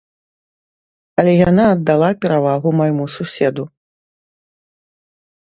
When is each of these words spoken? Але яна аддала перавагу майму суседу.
Але 1.23 1.33
яна 1.49 1.63
аддала 1.73 2.09
перавагу 2.25 2.69
майму 2.79 3.05
суседу. 3.19 3.63